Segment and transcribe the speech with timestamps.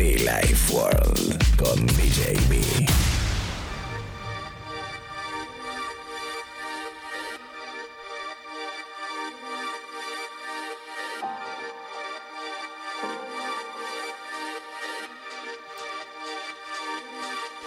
[0.00, 2.88] Life World con DJB.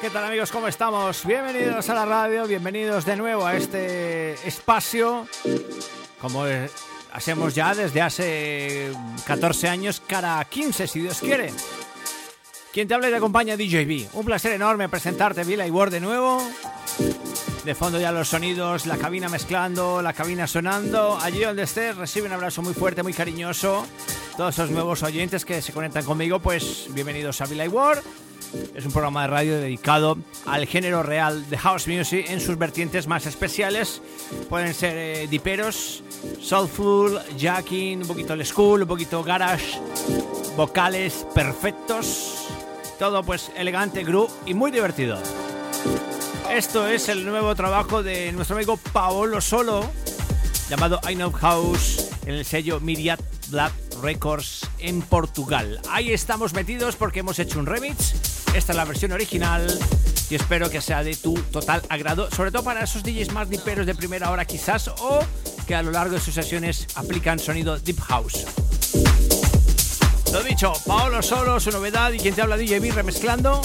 [0.01, 0.51] ¿Qué tal amigos?
[0.51, 1.23] ¿Cómo estamos?
[1.25, 5.27] Bienvenidos a la radio, bienvenidos de nuevo a este espacio,
[6.19, 6.45] como
[7.11, 8.91] hacemos ya desde hace
[9.27, 11.53] 14 años, cada 15 si Dios quiere.
[12.73, 14.15] Quien te habla y te acompaña DJB.
[14.15, 16.41] Un placer enorme presentarte Vila y Word de nuevo.
[17.63, 21.15] De fondo ya los sonidos, la cabina mezclando, la cabina sonando.
[21.21, 23.85] Allí donde estés, recibe un abrazo muy fuerte, muy cariñoso.
[24.37, 27.99] Todos esos nuevos oyentes que se conectan conmigo, pues bienvenidos a Vila y Word.
[28.73, 33.05] Es un programa de radio dedicado al género real de house music en sus vertientes
[33.05, 34.01] más especiales.
[34.49, 36.03] Pueden ser eh, diperos,
[36.41, 39.79] soulful, jacking, un poquito el school, un poquito garage,
[40.57, 42.62] vocales perfectos.
[42.99, 45.17] Todo pues elegante, groove y muy divertido.
[46.51, 49.89] Esto es el nuevo trabajo de nuestro amigo Paolo Solo,
[50.69, 55.81] llamado I Know House, en el sello Myriad Black Records en Portugal.
[55.89, 58.13] Ahí estamos metidos porque hemos hecho un remix.
[58.53, 59.67] Esta es la versión original
[60.29, 63.85] y espero que sea de tu total agrado, sobre todo para esos DJs más diperos
[63.85, 65.19] de primera hora quizás o
[65.67, 68.45] que a lo largo de sus sesiones aplican sonido Deep House.
[70.33, 73.61] Lo dicho, Paolo Solo, su novedad y quien te habla DJB remezclando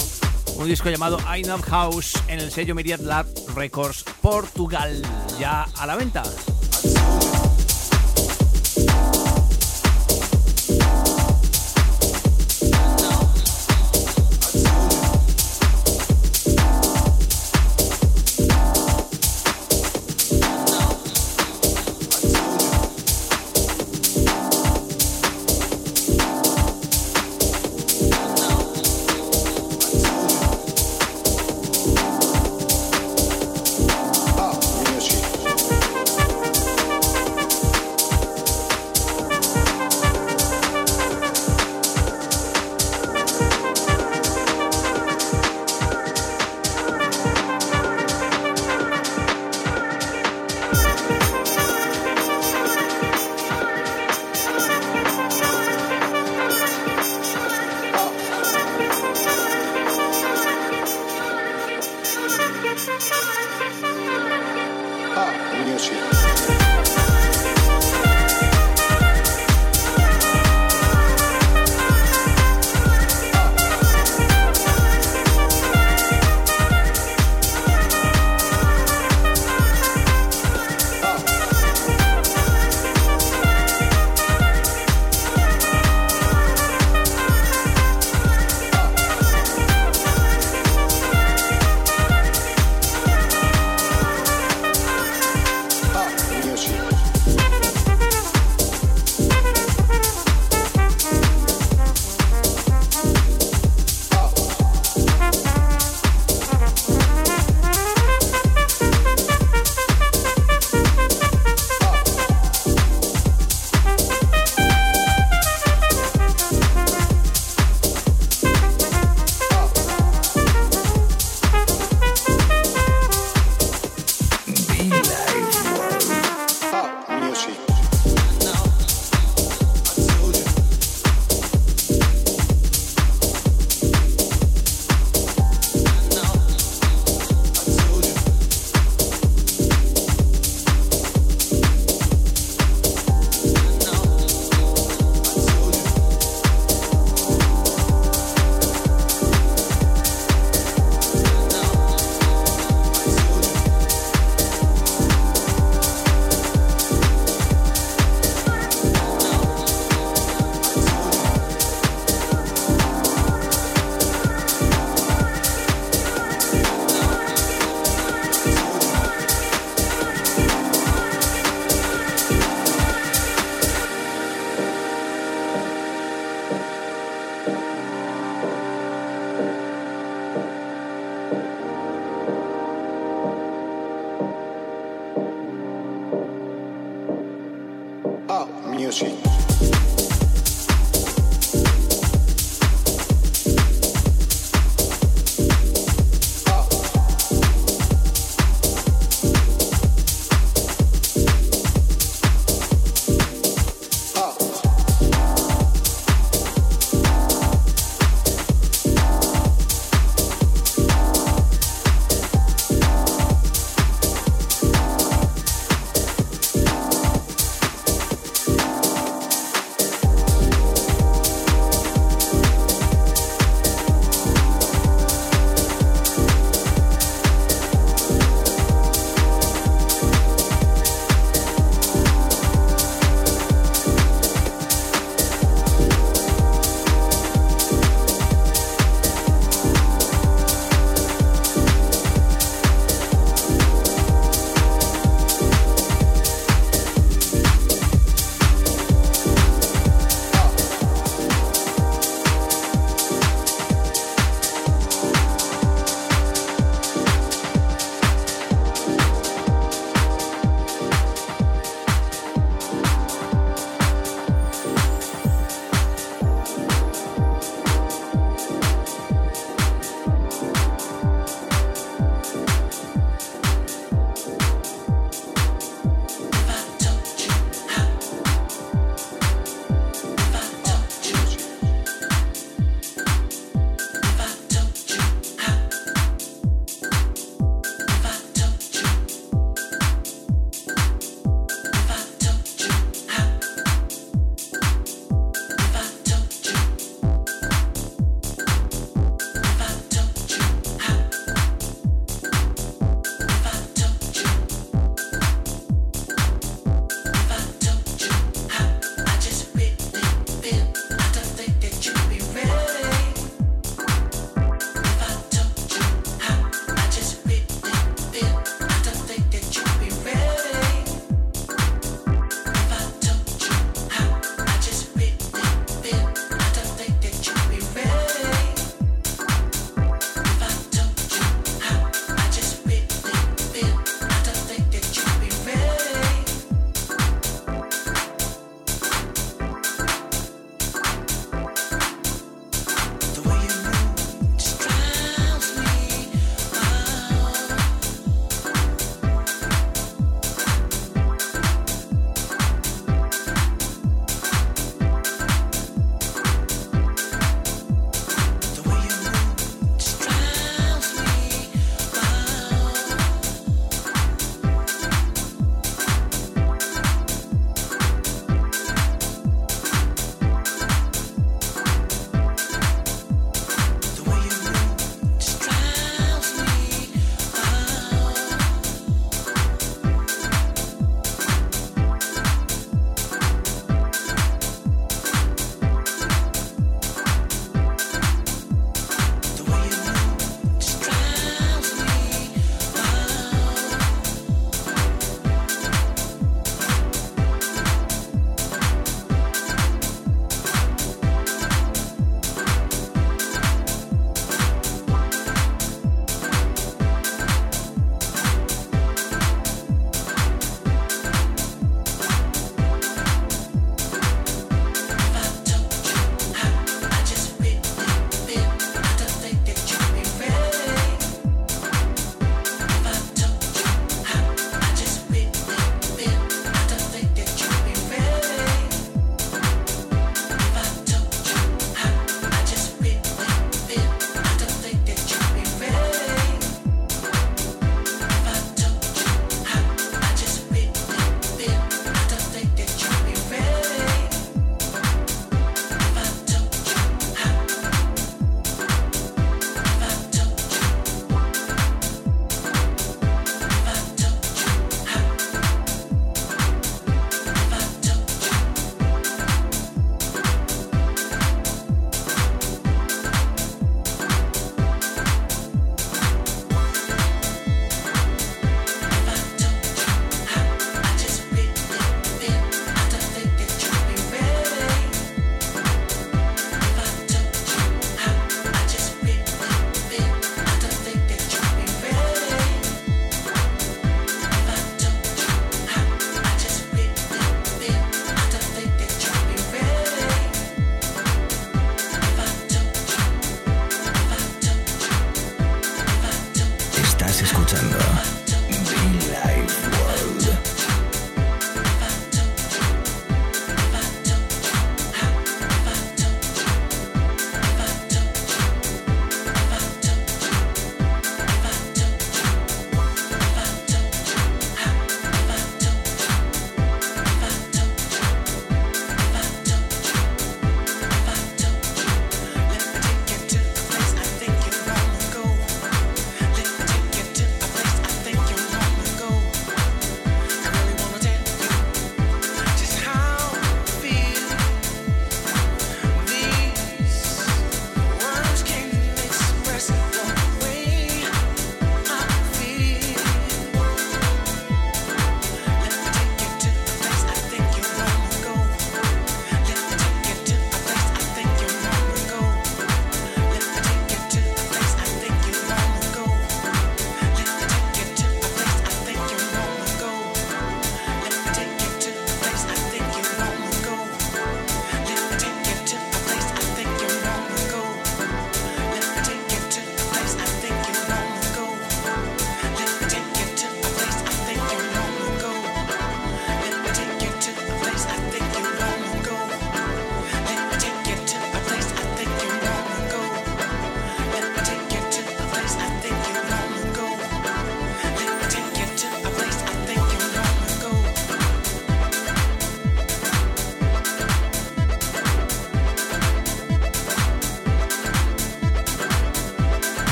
[0.55, 5.01] un disco llamado I Know House en el sello Myriad Lab Records Portugal,
[5.39, 6.21] ya a la venta.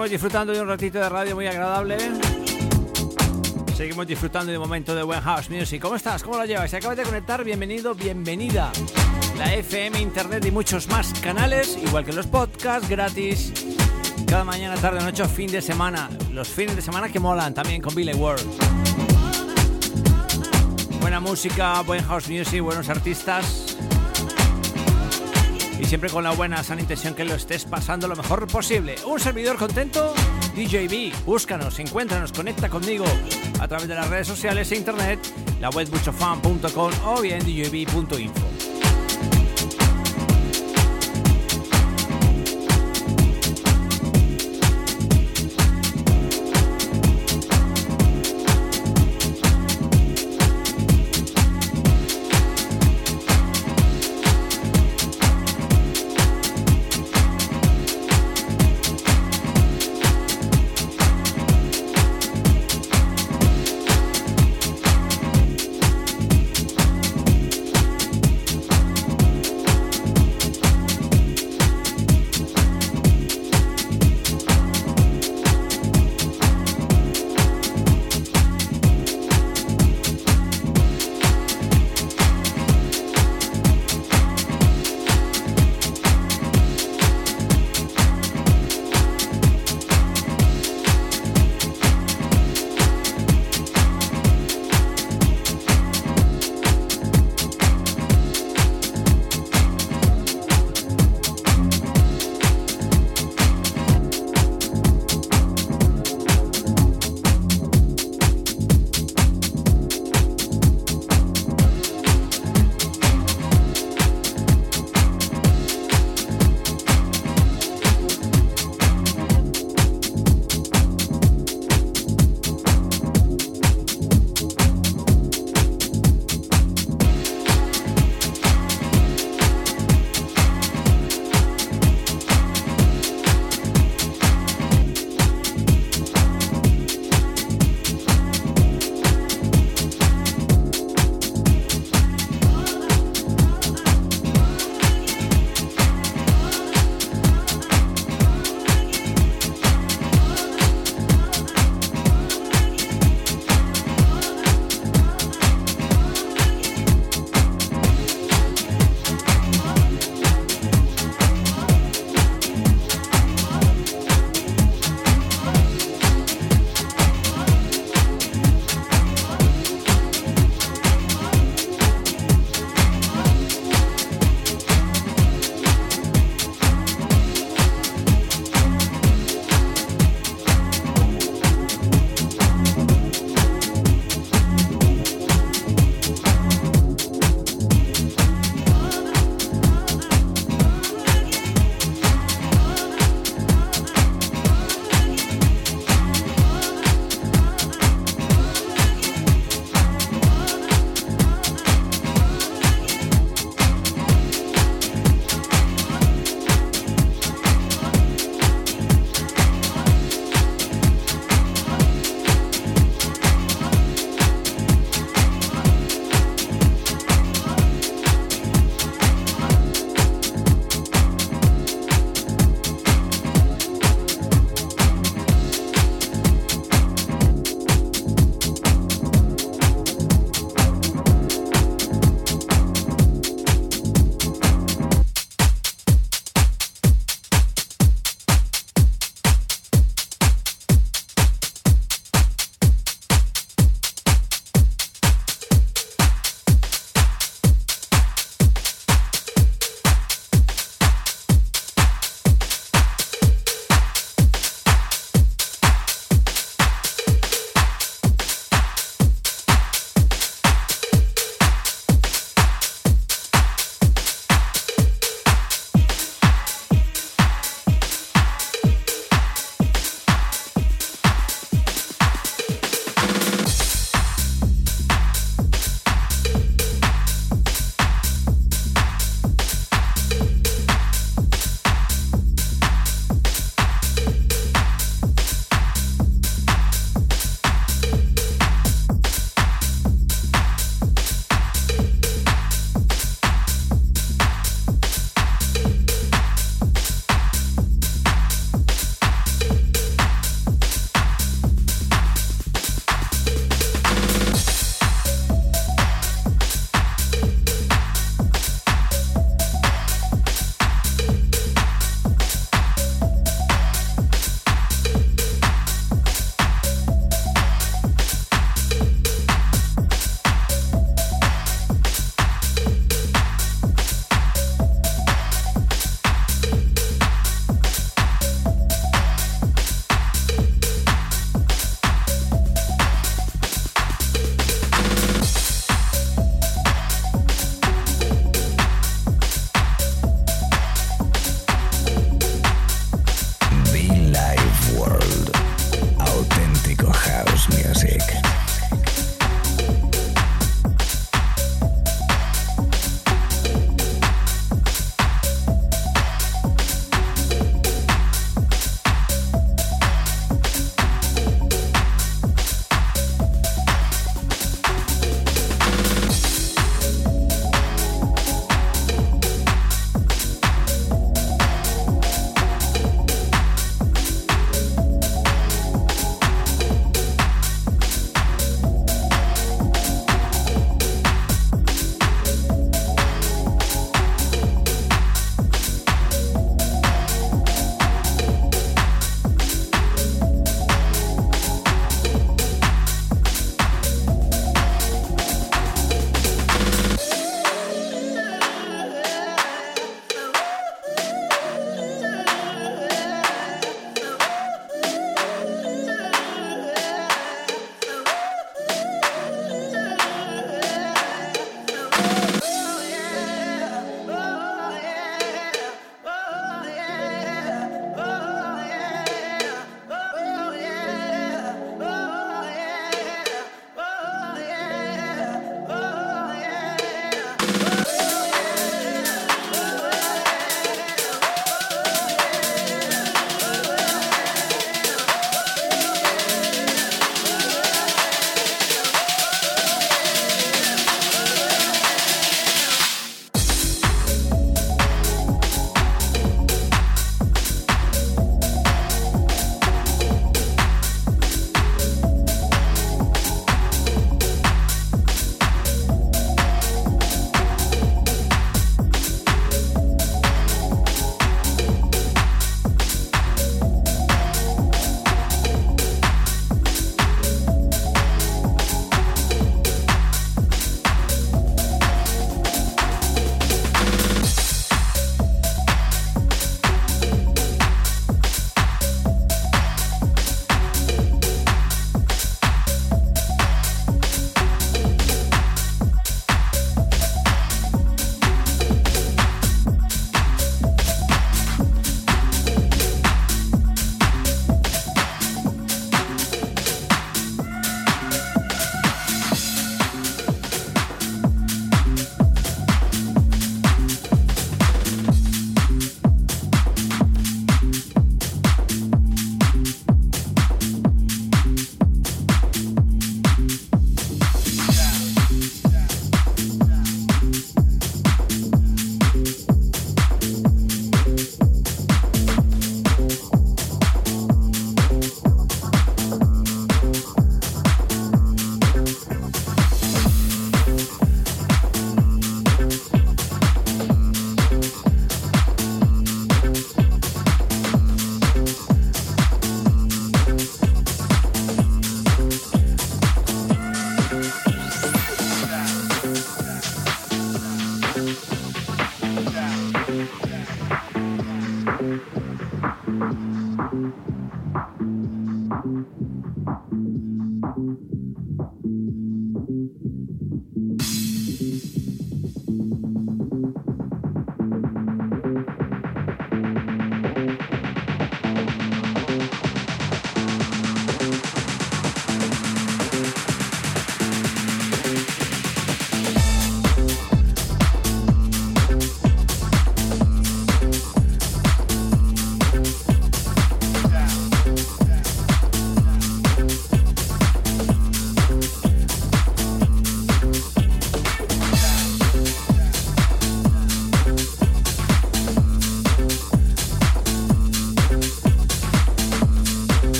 [0.00, 1.98] Seguimos disfrutando de un ratito de radio muy agradable.
[3.76, 5.82] Seguimos disfrutando de un momento de buen house music.
[5.82, 6.22] ¿Cómo estás?
[6.22, 6.70] ¿Cómo lo llevas?
[6.70, 8.72] Si acabas de conectar, bienvenido, bienvenida.
[9.36, 13.52] La FM, Internet y muchos más canales, igual que los podcasts gratis.
[14.26, 16.08] Cada mañana, tarde, noche, fin de semana.
[16.32, 18.48] Los fines de semana que molan también con Billy World.
[21.02, 23.69] Buena música, buen house music, buenos artistas.
[25.90, 28.94] Siempre con la buena sana intención que lo estés pasando lo mejor posible.
[29.06, 30.14] Un servidor contento,
[30.54, 31.24] DJB.
[31.26, 33.04] Búscanos, encuéntranos, conecta conmigo
[33.58, 35.18] a través de las redes sociales e internet,
[35.58, 38.59] la web muchofan.com o bien djb.info.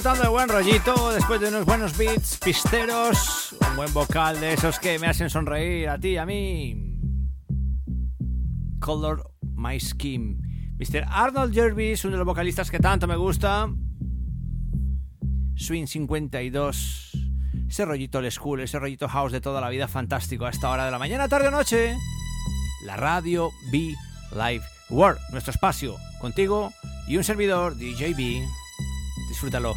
[0.00, 4.78] disfrutando de buen rollito después de unos buenos beats pisteros, un buen vocal de esos
[4.78, 6.96] que me hacen sonreír a ti, a mí.
[8.78, 10.40] Color My Skin.
[10.78, 11.04] Mr.
[11.06, 13.68] Arnold Jervis, uno de los vocalistas que tanto me gusta.
[15.56, 17.10] Swing 52.
[17.68, 20.86] Ese rollito el school, ese rollito house de toda la vida fantástico a esta hora
[20.86, 21.94] de la mañana, tarde o noche.
[22.86, 23.94] La radio B
[24.32, 26.72] Live World, nuestro espacio, contigo
[27.06, 28.48] y un servidor, DJB.
[29.28, 29.74] Disfrútalo.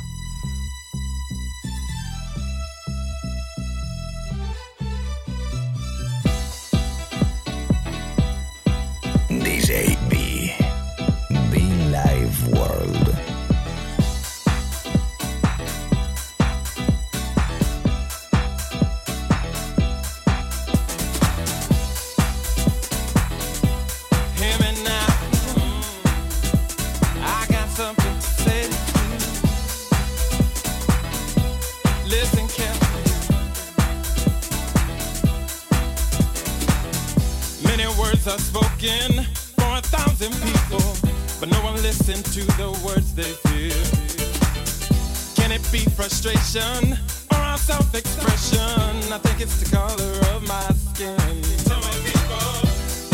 [45.73, 46.93] Be frustration
[47.31, 49.11] or our self-expression?
[49.11, 51.17] I think it's the color of my skin.
[51.65, 52.61] Tell people,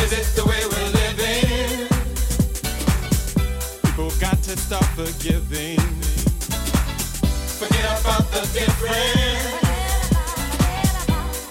[0.04, 1.88] is it the way we're living?
[3.86, 5.80] People got to stop forgiving.
[7.62, 9.40] Forget about the different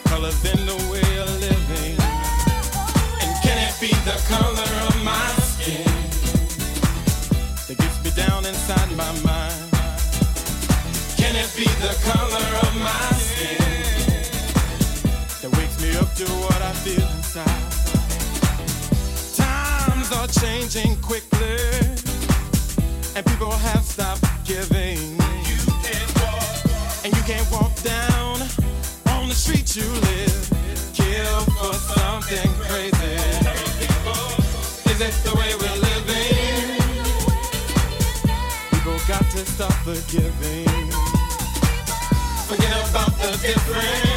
[0.05, 1.08] colors in the way
[11.59, 13.59] be the color of my skin
[15.43, 17.73] that wakes me up to what I feel inside?
[19.35, 21.59] Times are changing quickly,
[23.17, 25.19] and people have stopped giving.
[27.03, 28.41] And you can't walk down
[29.15, 30.51] on the street you live,
[30.95, 33.19] kill for something crazy.
[34.93, 36.79] Is it the way we're living?
[38.71, 40.88] People got to stop forgiving.
[42.49, 44.08] Forget about the difference.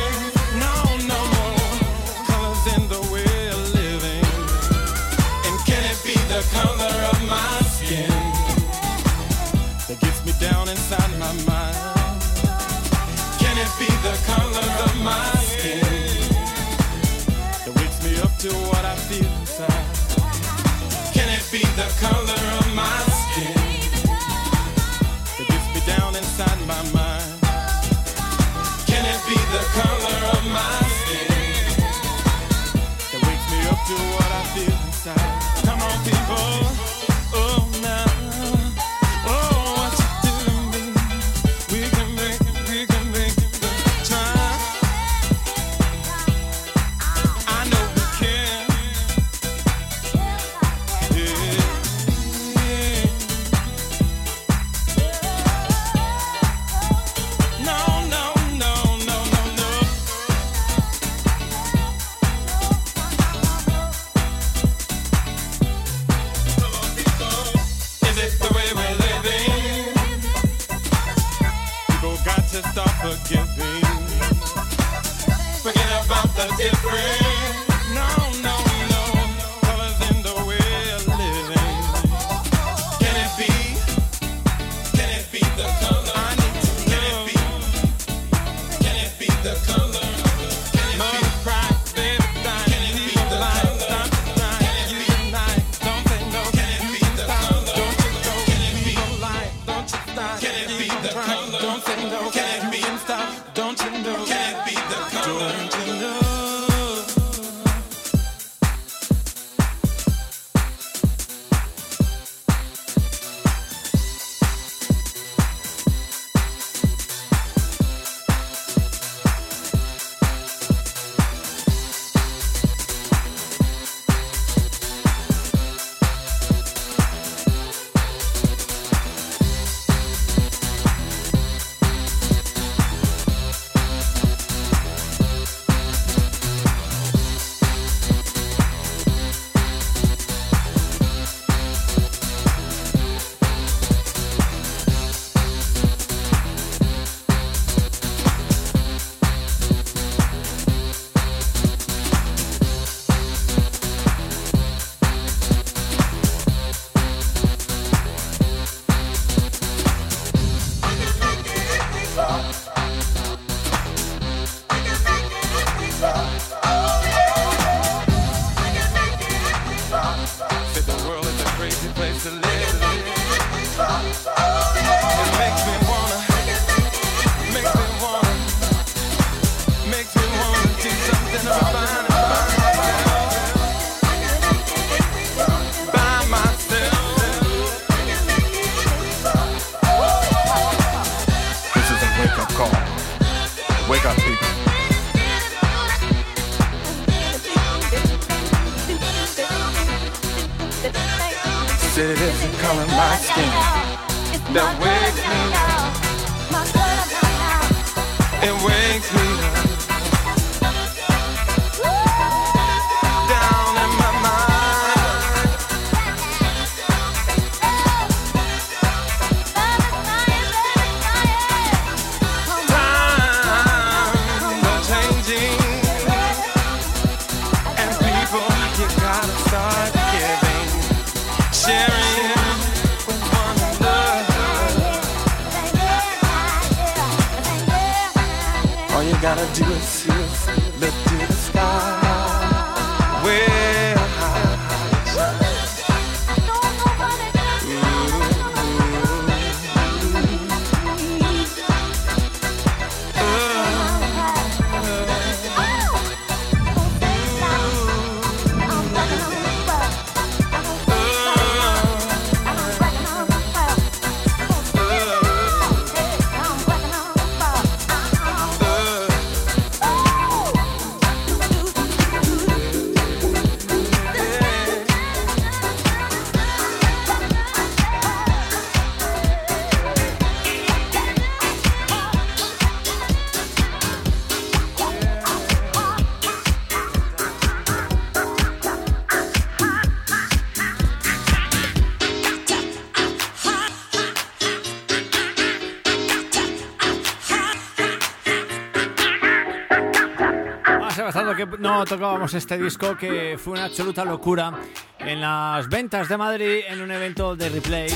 [301.61, 304.51] No tocábamos este disco que fue una absoluta locura
[304.97, 307.89] en las ventas de Madrid en un evento de replay.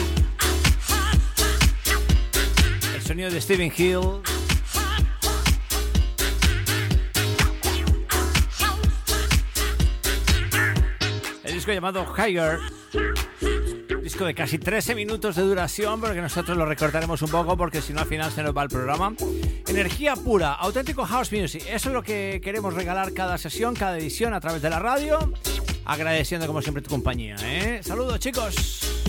[2.94, 4.22] El sonido de Steven Hill.
[11.44, 12.60] El disco llamado Higher
[14.06, 17.92] disco de casi 13 minutos de duración, porque nosotros lo recortaremos un poco, porque si
[17.92, 19.16] no al final se nos va el programa.
[19.76, 21.62] Energía pura, auténtico house music.
[21.68, 25.34] Eso es lo que queremos regalar cada sesión, cada edición a través de la radio.
[25.84, 27.36] Agradeciendo como siempre tu compañía.
[27.44, 27.82] ¿eh?
[27.84, 29.05] Saludos chicos.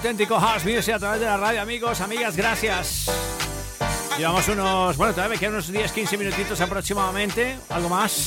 [0.00, 3.10] Auténtico House Music a través de la radio, amigos, amigas, gracias.
[4.16, 8.24] Llevamos unos, bueno, todavía me quedan unos 10, 15 minutitos aproximadamente, algo más.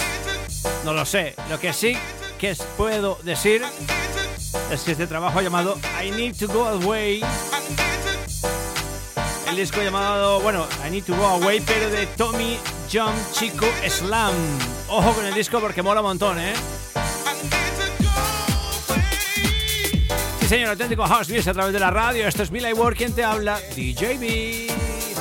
[0.86, 1.34] No lo sé.
[1.50, 1.98] Lo que sí
[2.38, 3.64] que puedo decir
[4.72, 7.24] es que este trabajo llamado I Need to Go Away
[9.50, 12.58] el disco llamado, bueno, I Need to Go Away, pero de Tommy
[12.92, 14.34] John Chico Slam.
[14.90, 16.54] Ojo con el disco porque mola un montón, ¿eh?
[20.44, 22.28] Sí, señor, auténtico House Music a través de la radio.
[22.28, 24.70] Esto es Billy Ward quien te habla, DJB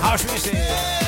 [0.00, 1.01] House Music.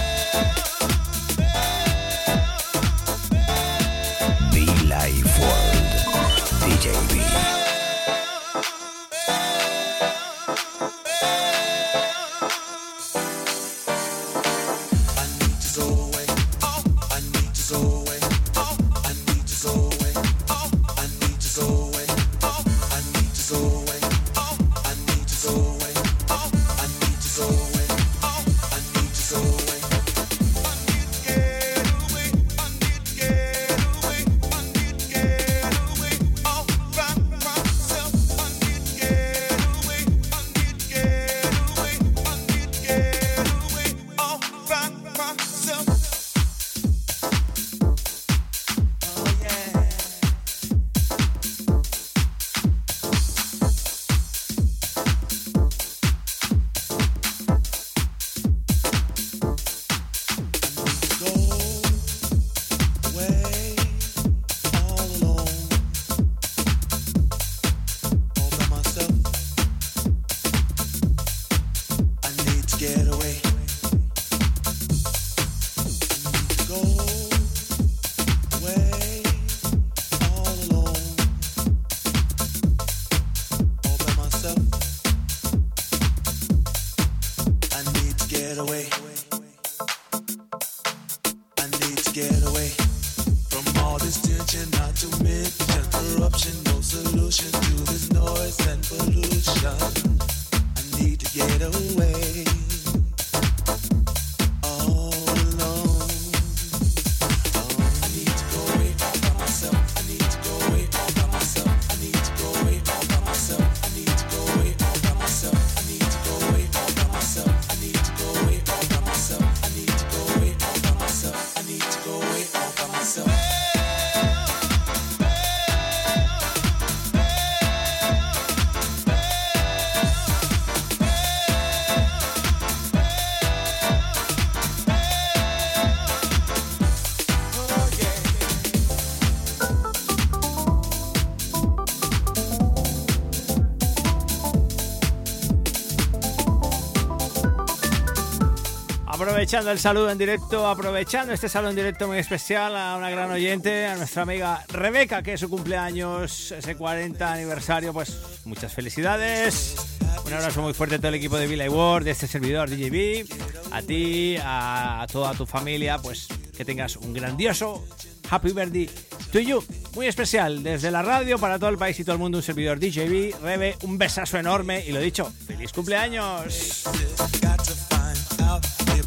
[149.44, 153.30] Aprovechando el saludo en directo, aprovechando este saludo en directo muy especial a una gran
[153.30, 159.76] oyente, a nuestra amiga Rebeca, que es su cumpleaños, ese 40 aniversario, pues muchas felicidades.
[160.24, 163.26] Un abrazo muy fuerte a todo el equipo de Villa World, de este servidor DJB,
[163.70, 166.26] a ti, a toda tu familia, pues
[166.56, 167.84] que tengas un grandioso
[168.30, 168.88] Happy Birthday
[169.30, 169.62] to you.
[169.94, 172.80] Muy especial desde la radio para todo el país y todo el mundo, un servidor
[172.80, 173.42] DJB.
[173.42, 176.84] Rebe, un besazo enorme y lo dicho, feliz cumpleaños.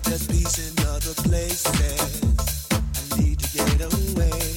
[0.03, 2.67] There's peace in other places.
[2.71, 4.57] I need to get away.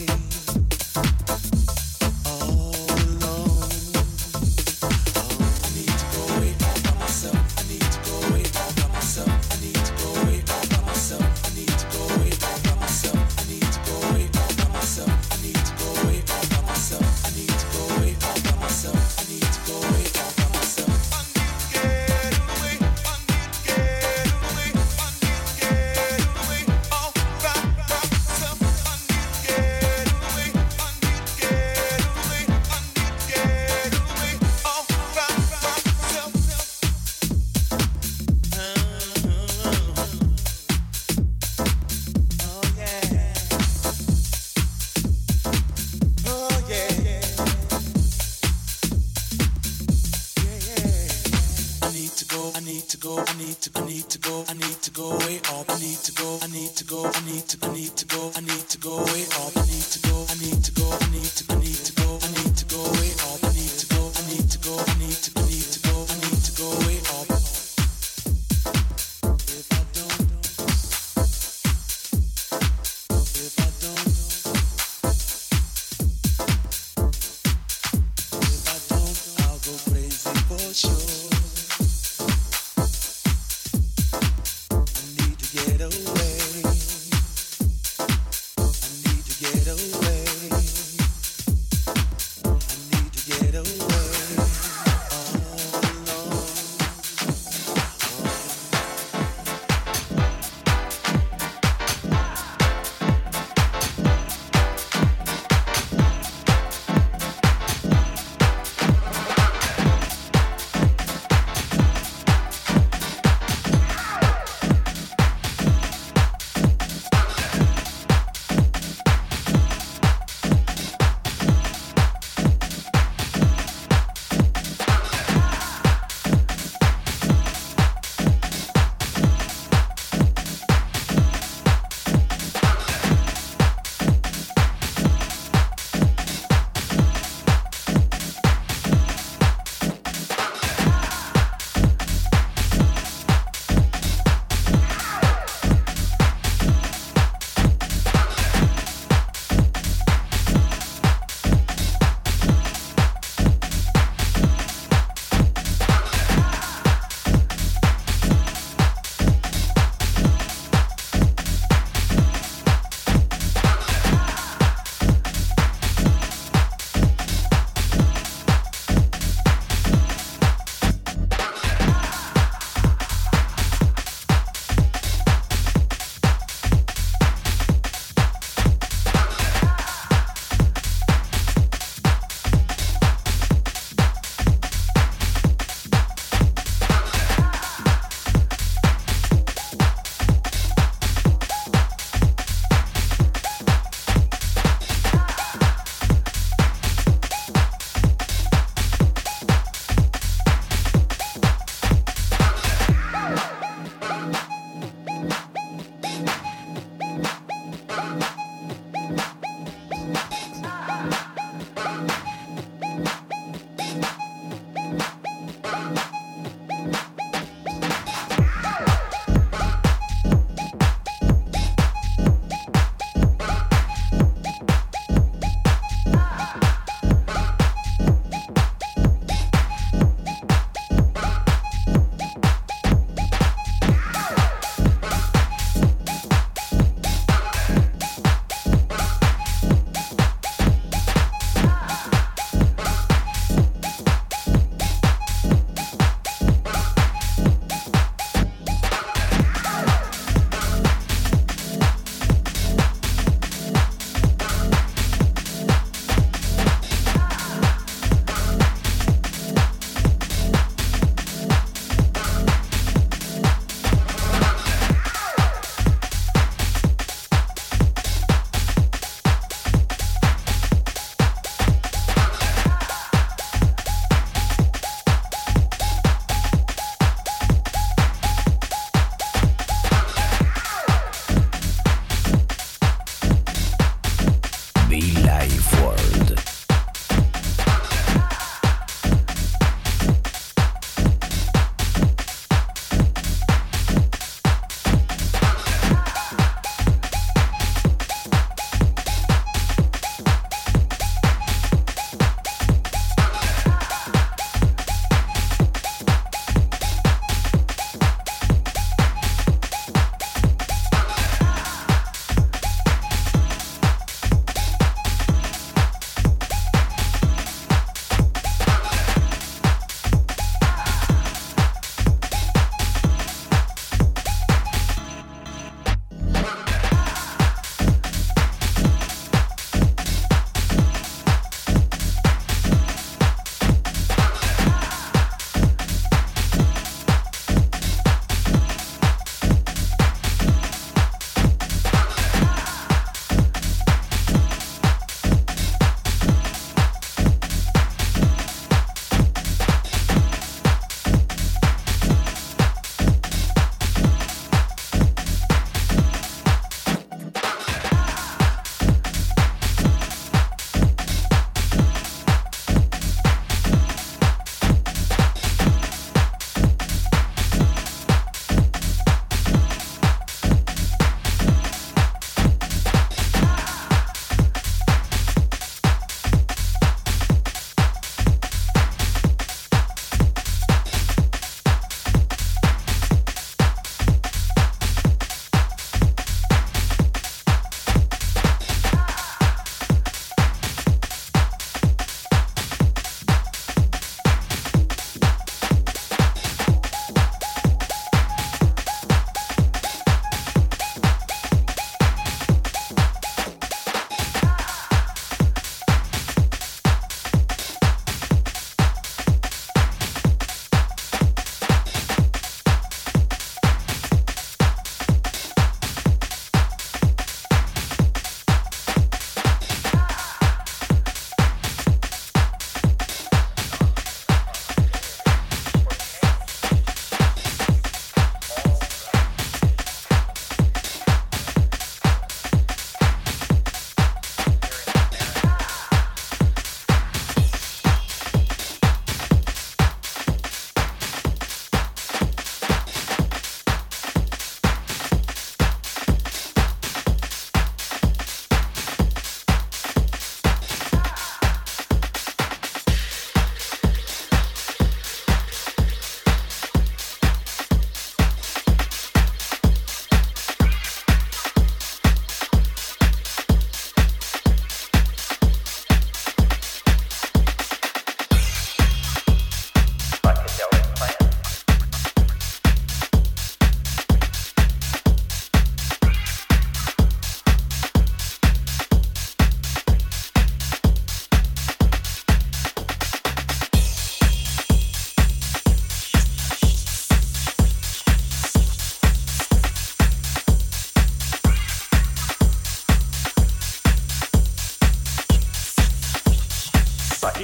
[55.18, 55.68] way up.
[55.68, 56.38] I need to go.
[56.42, 57.04] I need to go.
[57.04, 57.58] I need to.
[57.66, 58.32] I need to go.
[58.34, 59.56] I need to go way up.
[59.56, 60.26] I need to go.
[60.28, 60.86] I need to go.
[61.00, 61.44] I need to.
[61.44, 61.59] Go.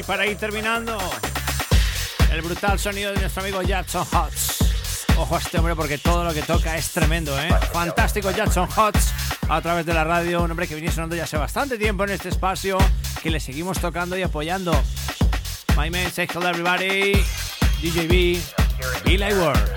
[0.06, 0.98] Para ir terminando,
[2.30, 4.62] el brutal sonido de nuestro amigo Jackson Hotz.
[5.16, 7.48] Ojo a este hombre porque todo lo que toca es tremendo, ¿eh?
[7.72, 9.12] Fantástico Jackson Hotz
[9.48, 12.10] a través de la radio, un hombre que viene sonando ya hace bastante tiempo en
[12.10, 12.78] este espacio,
[13.22, 14.72] que le seguimos tocando y apoyando.
[15.76, 17.14] My man, say hello everybody,
[17.82, 18.40] DJB,
[19.04, 19.75] Billy Ward.